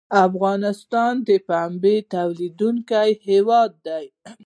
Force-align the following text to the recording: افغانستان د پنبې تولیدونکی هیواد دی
افغانستان 0.27 1.13
د 1.27 1.29
پنبې 1.47 1.95
تولیدونکی 2.13 3.09
هیواد 3.27 3.71
دی 3.87 4.05